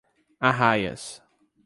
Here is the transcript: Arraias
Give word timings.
Arraias 0.47 1.21